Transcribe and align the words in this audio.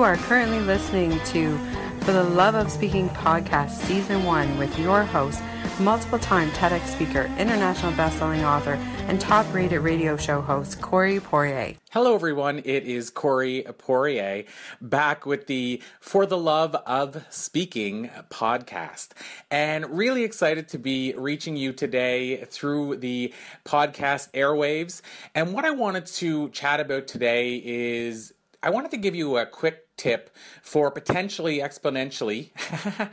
You 0.00 0.06
are 0.06 0.16
currently 0.16 0.60
listening 0.60 1.10
to 1.26 1.58
For 2.06 2.12
the 2.12 2.24
Love 2.24 2.54
of 2.54 2.72
Speaking 2.72 3.10
podcast, 3.10 3.72
season 3.72 4.24
one, 4.24 4.56
with 4.56 4.78
your 4.78 5.04
host, 5.04 5.42
multiple 5.78 6.18
time 6.18 6.50
TEDx 6.52 6.86
speaker, 6.86 7.30
international 7.36 7.92
best-selling 7.92 8.42
author, 8.42 8.76
and 9.08 9.20
top-rated 9.20 9.82
radio 9.82 10.16
show 10.16 10.40
host, 10.40 10.80
Corey 10.80 11.20
Poirier. 11.20 11.74
Hello, 11.90 12.14
everyone. 12.14 12.62
It 12.64 12.84
is 12.84 13.10
Corey 13.10 13.62
Poirier 13.76 14.44
back 14.80 15.26
with 15.26 15.48
the 15.48 15.82
For 16.00 16.24
the 16.24 16.38
Love 16.38 16.74
of 16.86 17.22
Speaking 17.28 18.08
podcast. 18.30 19.08
And 19.50 19.98
really 19.98 20.24
excited 20.24 20.66
to 20.68 20.78
be 20.78 21.12
reaching 21.14 21.56
you 21.56 21.74
today 21.74 22.46
through 22.46 22.96
the 22.96 23.34
podcast 23.66 24.30
airwaves. 24.30 25.02
And 25.34 25.52
what 25.52 25.66
I 25.66 25.72
wanted 25.72 26.06
to 26.06 26.48
chat 26.48 26.80
about 26.80 27.06
today 27.06 27.56
is 27.62 28.32
I 28.62 28.68
wanted 28.68 28.90
to 28.90 28.98
give 28.98 29.14
you 29.14 29.38
a 29.38 29.46
quick 29.46 29.86
tip 30.00 30.34
for 30.62 30.90
potentially 30.90 31.58
exponentially, 31.58 32.48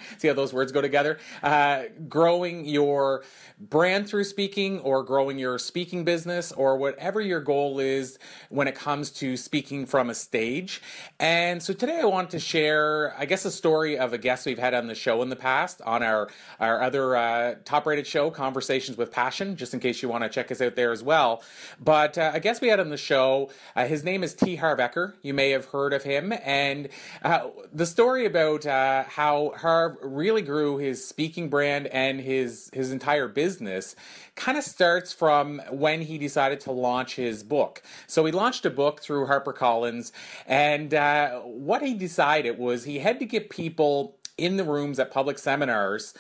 see 0.20 0.30
how 0.30 0.34
those 0.34 0.54
words 0.54 0.72
go 0.72 0.80
together, 0.80 1.20
uh, 1.44 1.84
growing 2.08 2.64
your 2.64 3.23
brand 3.59 4.08
through 4.08 4.23
speaking 4.23 4.80
or 4.80 5.04
growing 5.04 5.38
your 5.38 5.59
speaking 5.59 6.05
business 6.05 6.54
or 6.54 6.78
whatever 6.78 7.20
your 7.20 7.42
goal 7.42 7.80
is 7.80 8.20
when 8.50 8.70
it 8.70 8.76
comes 8.76 9.09
to 9.09 9.36
speaking 9.36 9.86
from 9.86 10.09
a 10.09 10.14
stage. 10.14 10.81
And 11.20 11.62
so 11.62 11.73
today 11.73 12.00
I 12.00 12.05
want 12.05 12.30
to 12.30 12.40
share, 12.40 13.14
I 13.17 13.25
guess, 13.25 13.44
a 13.44 13.52
story 13.52 13.97
of 13.97 14.14
a 14.14 14.17
guest 14.17 14.45
we've 14.45 14.58
had 14.58 14.73
on 14.73 14.88
the 14.88 14.95
show 14.95 15.22
in 15.23 15.30
the 15.30 15.36
past 15.36 15.81
on 15.81 16.03
our, 16.03 16.30
our 16.59 16.81
other 16.81 17.17
uh, 17.17 17.56
top 17.66 17.86
rated 17.86 18.08
show, 18.08 18.31
Conversations 18.31 18.97
with 18.97 19.12
Passion, 19.12 19.58
just 19.58 19.73
in 19.73 19.81
case 19.81 20.02
you 20.02 20.08
want 20.08 20.23
to 20.23 20.30
check 20.30 20.52
us 20.52 20.62
out 20.62 20.75
there 20.75 20.94
as 20.94 21.03
well. 21.03 21.44
But 21.84 22.17
uh, 22.17 22.31
I 22.34 22.40
guess 22.40 22.62
we 22.62 22.69
had 22.69 22.80
on 22.80 22.90
the 22.90 22.97
show, 22.97 23.50
uh, 23.75 23.86
his 23.86 24.06
name 24.06 24.23
is 24.23 24.34
T. 24.34 24.56
Harv 24.56 24.80
Eker. 24.80 25.16
You 25.22 25.34
may 25.34 25.50
have 25.50 25.66
heard 25.66 25.92
of 25.94 26.03
him. 26.03 26.31
And 26.45 26.77
and 26.78 26.89
uh, 27.23 27.50
the 27.73 27.86
story 27.86 28.25
about 28.25 28.66
uh, 28.66 29.03
how 29.03 29.53
Harv 29.58 29.97
really 30.02 30.42
grew 30.42 30.78
his 30.78 31.06
speaking 31.06 31.50
brand 31.50 31.88
and 31.88 32.19
his 32.19 32.69
his 32.73 32.92
entire 32.92 33.28
business 33.28 33.95
kind 34.36 34.58
of 34.58 34.64
starts 34.64 35.11
from 35.11 35.59
when 35.72 36.02
he 36.02 36.17
decided 36.17 36.59
to 36.61 36.72
launch 36.72 37.16
his 37.16 37.44
book. 37.44 37.81
So 38.06 38.23
he 38.25 38.31
launched 38.31 38.66
a 38.66 38.69
book 38.69 39.02
through 39.02 39.25
HarperCollins, 39.25 40.11
and 40.45 40.94
uh, 40.94 41.39
what 41.39 41.81
he 41.81 41.94
decided 41.94 42.59
was 42.59 42.84
he 42.84 43.00
had 43.00 43.19
to 43.19 43.25
get 43.25 43.50
people 43.50 44.17
in 44.38 44.58
the 44.58 44.64
rooms 44.64 45.00
at 45.00 45.12
public 45.12 45.40
seminars 45.40 46.14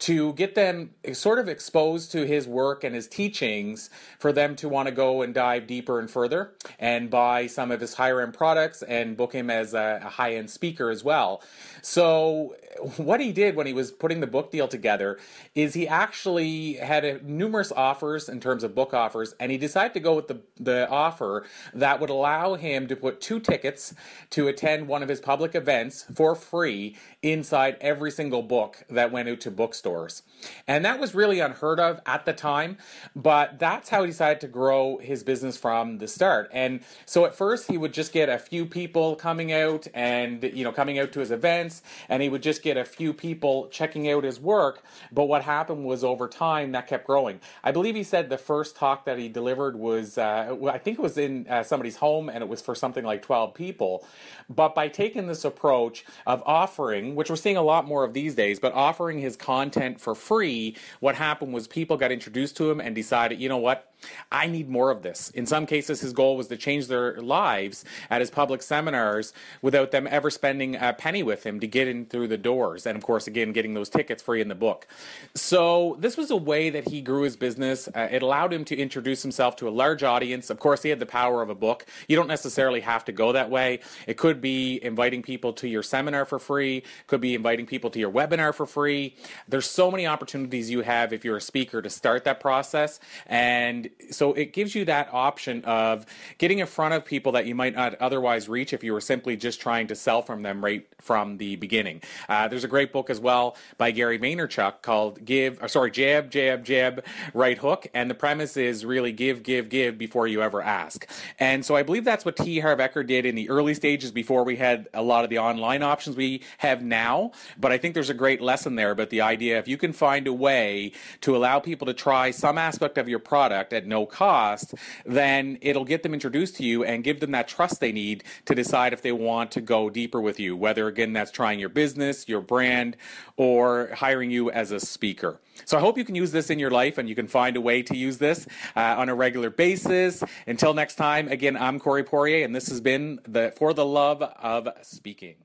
to 0.00 0.32
get 0.34 0.54
them 0.54 0.90
sort 1.12 1.38
of 1.38 1.48
exposed 1.48 2.12
to 2.12 2.26
his 2.26 2.46
work 2.46 2.84
and 2.84 2.94
his 2.94 3.06
teachings 3.06 3.90
for 4.18 4.32
them 4.32 4.56
to 4.56 4.68
want 4.68 4.86
to 4.86 4.94
go 4.94 5.22
and 5.22 5.32
dive 5.32 5.66
deeper 5.66 5.98
and 5.98 6.10
further 6.10 6.52
and 6.78 7.10
buy 7.10 7.46
some 7.46 7.70
of 7.70 7.80
his 7.80 7.94
higher 7.94 8.20
end 8.20 8.34
products 8.34 8.82
and 8.82 9.16
book 9.16 9.32
him 9.32 9.48
as 9.48 9.72
a, 9.72 10.00
high 10.00 10.34
end 10.34 10.50
speaker 10.50 10.90
as 10.90 11.02
well. 11.02 11.42
So, 11.80 12.54
what 12.96 13.20
he 13.20 13.32
did 13.32 13.56
when 13.56 13.66
he 13.66 13.72
was 13.72 13.90
putting 13.90 14.20
the 14.20 14.26
book 14.26 14.50
deal 14.50 14.68
together 14.68 15.18
is 15.54 15.74
he 15.74 15.88
actually 15.88 16.74
had 16.74 17.04
a, 17.04 17.22
numerous 17.22 17.72
offers 17.72 18.28
in 18.28 18.40
terms 18.40 18.64
of 18.64 18.74
book 18.74 18.92
offers, 18.92 19.34
and 19.40 19.50
he 19.50 19.58
decided 19.58 19.94
to 19.94 20.00
go 20.00 20.14
with 20.14 20.28
the, 20.28 20.40
the 20.58 20.88
offer 20.90 21.46
that 21.72 22.00
would 22.00 22.10
allow 22.10 22.54
him 22.54 22.86
to 22.88 22.96
put 22.96 23.20
two 23.20 23.40
tickets 23.40 23.94
to 24.30 24.48
attend 24.48 24.88
one 24.88 25.02
of 25.02 25.08
his 25.08 25.20
public 25.20 25.54
events 25.54 26.04
for 26.14 26.34
free 26.34 26.96
inside 27.22 27.63
every 27.80 28.10
single 28.10 28.42
book 28.42 28.84
that 28.88 29.12
went 29.12 29.28
out 29.28 29.40
to 29.40 29.50
bookstores. 29.50 30.22
And 30.66 30.84
that 30.84 31.00
was 31.00 31.14
really 31.14 31.40
unheard 31.40 31.80
of 31.80 32.00
at 32.06 32.24
the 32.24 32.32
time, 32.32 32.78
but 33.16 33.58
that's 33.58 33.88
how 33.88 34.02
he 34.02 34.10
decided 34.10 34.40
to 34.42 34.48
grow 34.48 34.98
his 34.98 35.22
business 35.22 35.56
from 35.56 35.98
the 35.98 36.08
start. 36.08 36.50
And 36.52 36.80
so 37.06 37.24
at 37.24 37.34
first 37.34 37.68
he 37.68 37.78
would 37.78 37.92
just 37.92 38.12
get 38.12 38.28
a 38.28 38.38
few 38.38 38.66
people 38.66 39.16
coming 39.16 39.52
out 39.52 39.86
and, 39.94 40.42
you 40.42 40.64
know, 40.64 40.72
coming 40.72 40.98
out 40.98 41.12
to 41.12 41.20
his 41.20 41.30
events, 41.30 41.82
and 42.08 42.22
he 42.22 42.28
would 42.28 42.42
just 42.42 42.62
get 42.62 42.76
a 42.76 42.84
few 42.84 43.12
people 43.12 43.68
checking 43.68 44.10
out 44.10 44.24
his 44.24 44.40
work. 44.40 44.82
But 45.12 45.24
what 45.24 45.42
happened 45.42 45.84
was 45.84 46.04
over 46.04 46.28
time 46.28 46.72
that 46.72 46.86
kept 46.86 47.06
growing. 47.06 47.40
I 47.62 47.72
believe 47.72 47.94
he 47.94 48.02
said 48.02 48.28
the 48.28 48.38
first 48.38 48.76
talk 48.76 49.04
that 49.04 49.18
he 49.18 49.28
delivered 49.28 49.76
was, 49.76 50.18
uh, 50.18 50.56
I 50.70 50.78
think 50.78 50.98
it 50.98 51.02
was 51.02 51.18
in 51.18 51.46
uh, 51.48 51.62
somebody's 51.62 51.96
home 51.96 52.28
and 52.28 52.42
it 52.42 52.48
was 52.48 52.60
for 52.60 52.74
something 52.74 53.04
like 53.04 53.22
12 53.22 53.54
people. 53.54 54.06
But 54.48 54.74
by 54.74 54.88
taking 54.88 55.26
this 55.26 55.44
approach 55.44 56.04
of 56.26 56.42
offering, 56.46 57.14
which 57.14 57.30
we're 57.30 57.36
seeing 57.36 57.53
a 57.56 57.62
lot 57.62 57.86
more 57.86 58.04
of 58.04 58.12
these 58.12 58.34
days, 58.34 58.58
but 58.58 58.72
offering 58.72 59.18
his 59.18 59.36
content 59.36 60.00
for 60.00 60.14
free, 60.14 60.76
what 61.00 61.14
happened 61.14 61.52
was 61.52 61.66
people 61.66 61.96
got 61.96 62.12
introduced 62.12 62.56
to 62.58 62.70
him 62.70 62.80
and 62.80 62.94
decided, 62.94 63.40
you 63.40 63.48
know 63.48 63.58
what? 63.58 63.93
I 64.30 64.46
need 64.46 64.68
more 64.68 64.90
of 64.90 65.02
this. 65.02 65.30
In 65.30 65.46
some 65.46 65.66
cases, 65.66 66.00
his 66.00 66.12
goal 66.12 66.36
was 66.36 66.48
to 66.48 66.56
change 66.56 66.88
their 66.88 67.20
lives 67.20 67.84
at 68.10 68.20
his 68.20 68.30
public 68.30 68.62
seminars 68.62 69.32
without 69.62 69.90
them 69.90 70.06
ever 70.10 70.30
spending 70.30 70.76
a 70.76 70.92
penny 70.92 71.22
with 71.22 71.44
him 71.44 71.60
to 71.60 71.66
get 71.66 71.88
in 71.88 72.06
through 72.06 72.28
the 72.28 72.38
doors. 72.38 72.86
And 72.86 72.96
of 72.96 73.02
course, 73.02 73.26
again, 73.26 73.52
getting 73.52 73.74
those 73.74 73.88
tickets 73.88 74.22
free 74.22 74.40
in 74.40 74.48
the 74.48 74.54
book. 74.54 74.86
So, 75.34 75.96
this 75.98 76.16
was 76.16 76.30
a 76.30 76.36
way 76.36 76.70
that 76.70 76.88
he 76.88 77.00
grew 77.00 77.22
his 77.22 77.36
business. 77.36 77.88
Uh, 77.88 78.08
it 78.10 78.22
allowed 78.22 78.52
him 78.52 78.64
to 78.66 78.76
introduce 78.76 79.22
himself 79.22 79.56
to 79.56 79.68
a 79.68 79.70
large 79.70 80.02
audience. 80.02 80.50
Of 80.50 80.58
course, 80.58 80.82
he 80.82 80.90
had 80.90 81.00
the 81.00 81.06
power 81.06 81.42
of 81.42 81.50
a 81.50 81.54
book. 81.54 81.86
You 82.08 82.16
don't 82.16 82.28
necessarily 82.28 82.80
have 82.80 83.04
to 83.06 83.12
go 83.12 83.32
that 83.32 83.50
way. 83.50 83.80
It 84.06 84.16
could 84.16 84.40
be 84.40 84.82
inviting 84.82 85.22
people 85.22 85.52
to 85.54 85.68
your 85.68 85.82
seminar 85.82 86.24
for 86.24 86.38
free, 86.38 86.82
could 87.06 87.20
be 87.20 87.34
inviting 87.34 87.66
people 87.66 87.90
to 87.90 87.98
your 87.98 88.10
webinar 88.10 88.54
for 88.54 88.66
free. 88.66 89.16
There's 89.48 89.66
so 89.66 89.90
many 89.90 90.06
opportunities 90.06 90.70
you 90.70 90.82
have 90.82 91.12
if 91.12 91.24
you're 91.24 91.36
a 91.36 91.40
speaker 91.40 91.82
to 91.82 91.90
start 91.90 92.24
that 92.24 92.40
process. 92.40 93.00
And 93.26 93.88
so 94.10 94.32
it 94.34 94.52
gives 94.52 94.74
you 94.74 94.84
that 94.84 95.08
option 95.12 95.64
of 95.64 96.06
getting 96.38 96.58
in 96.58 96.66
front 96.66 96.94
of 96.94 97.04
people 97.04 97.32
that 97.32 97.46
you 97.46 97.54
might 97.54 97.74
not 97.74 97.94
otherwise 97.96 98.48
reach 98.48 98.72
if 98.72 98.84
you 98.84 98.92
were 98.92 99.00
simply 99.00 99.36
just 99.36 99.60
trying 99.60 99.86
to 99.88 99.94
sell 99.94 100.22
from 100.22 100.42
them 100.42 100.64
right 100.64 100.86
from 101.00 101.36
the 101.38 101.56
beginning. 101.56 102.02
Uh, 102.28 102.48
there's 102.48 102.64
a 102.64 102.68
great 102.68 102.92
book 102.92 103.10
as 103.10 103.20
well 103.20 103.56
by 103.78 103.90
Gary 103.90 104.18
Vaynerchuk 104.18 104.82
called 104.82 105.24
"Give," 105.24 105.62
or 105.62 105.68
sorry, 105.68 105.90
"Jab, 105.90 106.30
Jab, 106.30 106.64
Jab, 106.64 107.04
Right 107.32 107.58
Hook," 107.58 107.86
and 107.94 108.10
the 108.10 108.14
premise 108.14 108.56
is 108.56 108.84
really 108.84 109.12
give, 109.12 109.42
give, 109.42 109.68
give 109.68 109.98
before 109.98 110.26
you 110.26 110.42
ever 110.42 110.62
ask. 110.62 111.08
And 111.38 111.64
so 111.64 111.76
I 111.76 111.82
believe 111.82 112.04
that's 112.04 112.24
what 112.24 112.36
T. 112.36 112.60
Harv 112.60 112.78
Eker 112.78 113.06
did 113.06 113.26
in 113.26 113.34
the 113.34 113.48
early 113.50 113.74
stages 113.74 114.10
before 114.10 114.44
we 114.44 114.56
had 114.56 114.88
a 114.94 115.02
lot 115.02 115.24
of 115.24 115.30
the 115.30 115.38
online 115.38 115.82
options 115.82 116.16
we 116.16 116.42
have 116.58 116.82
now. 116.82 117.32
But 117.58 117.72
I 117.72 117.78
think 117.78 117.94
there's 117.94 118.10
a 118.10 118.14
great 118.14 118.40
lesson 118.40 118.76
there 118.76 118.90
about 118.90 119.10
the 119.10 119.20
idea 119.20 119.58
if 119.58 119.68
you 119.68 119.76
can 119.76 119.92
find 119.92 120.26
a 120.26 120.32
way 120.32 120.92
to 121.20 121.36
allow 121.36 121.58
people 121.60 121.86
to 121.86 121.94
try 121.94 122.30
some 122.30 122.58
aspect 122.58 122.98
of 122.98 123.08
your 123.08 123.18
product 123.18 123.72
at 123.84 123.88
no 123.88 124.06
cost, 124.06 124.74
then 125.04 125.58
it'll 125.60 125.84
get 125.84 126.02
them 126.02 126.14
introduced 126.14 126.56
to 126.56 126.64
you 126.64 126.82
and 126.84 127.04
give 127.04 127.20
them 127.20 127.30
that 127.32 127.46
trust 127.46 127.80
they 127.80 127.92
need 127.92 128.24
to 128.46 128.54
decide 128.54 128.92
if 128.92 129.02
they 129.02 129.12
want 129.12 129.50
to 129.52 129.60
go 129.60 129.90
deeper 129.90 130.20
with 130.20 130.40
you, 130.40 130.56
whether 130.56 130.88
again 130.88 131.12
that's 131.12 131.30
trying 131.30 131.60
your 131.60 131.68
business, 131.68 132.28
your 132.28 132.40
brand, 132.40 132.96
or 133.36 133.90
hiring 133.94 134.30
you 134.30 134.50
as 134.50 134.70
a 134.72 134.80
speaker. 134.80 135.40
So 135.66 135.76
I 135.76 135.80
hope 135.80 135.98
you 135.98 136.04
can 136.04 136.14
use 136.14 136.32
this 136.32 136.50
in 136.50 136.58
your 136.58 136.70
life 136.70 136.98
and 136.98 137.08
you 137.08 137.14
can 137.14 137.28
find 137.28 137.56
a 137.56 137.60
way 137.60 137.82
to 137.82 137.96
use 137.96 138.18
this 138.18 138.46
uh, 138.74 138.96
on 138.98 139.08
a 139.08 139.14
regular 139.14 139.50
basis. 139.50 140.24
Until 140.46 140.74
next 140.74 140.96
time, 140.96 141.28
again, 141.28 141.56
I'm 141.56 141.78
Corey 141.78 142.02
Poirier, 142.02 142.44
and 142.44 142.54
this 142.56 142.68
has 142.68 142.80
been 142.80 143.20
the 143.28 143.52
For 143.56 143.72
the 143.74 143.84
Love 143.84 144.22
of 144.22 144.68
Speaking. 144.82 145.36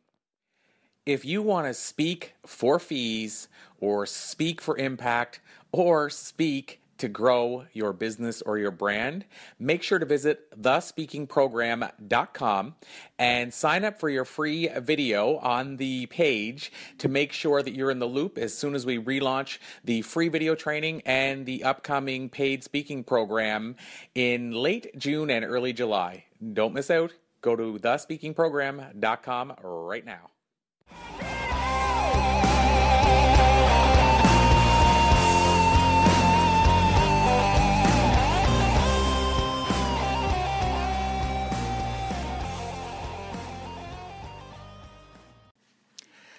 If 1.06 1.26
you 1.26 1.42
want 1.42 1.68
to 1.68 1.74
speak 1.74 2.36
for 2.46 2.80
fees 2.80 3.48
or 3.80 4.06
speak 4.06 4.62
for 4.62 4.78
impact 4.78 5.40
or 5.72 6.10
speak 6.10 6.82
to 7.00 7.08
grow 7.08 7.66
your 7.74 7.94
business 7.94 8.42
or 8.42 8.58
your 8.58 8.72
brand, 8.72 9.26
make 9.58 9.84
sure 9.84 10.00
to 10.00 10.06
visit 10.06 10.52
thespeakingprogram.com 10.62 12.76
and 13.18 13.54
sign 13.54 13.86
up 13.86 14.00
for 14.00 14.10
your 14.10 14.26
free 14.26 14.70
video 14.78 15.38
on 15.38 15.78
the 15.78 16.06
page 16.08 16.72
to 17.00 17.10
make 17.10 17.32
sure 17.32 17.64
that 17.64 17.74
you're 17.74 17.92
in 17.92 18.00
the 18.00 18.06
loop 18.06 18.38
as 18.38 18.54
soon 18.54 18.76
as 18.76 18.86
we 18.86 19.00
relaunch 19.00 19.60
the 19.84 20.02
free 20.02 20.30
video 20.30 20.56
training 20.56 21.02
and 21.06 21.46
the 21.46 21.64
upcoming 21.64 22.30
paid 22.30 22.64
speaking 22.64 23.04
program 23.04 23.76
in 24.16 24.52
late 24.52 24.98
June 24.98 25.30
and 25.30 25.44
early 25.44 25.74
July. 25.74 26.24
Don't 26.54 26.74
miss 26.74 26.90
out. 26.90 27.14
Go 27.42 27.56
to 27.56 27.80
thespeakingprogram.com 27.80 29.54
right 29.64 30.06
now. 30.06 30.30